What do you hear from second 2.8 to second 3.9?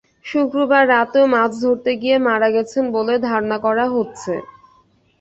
বলে ধারণা করা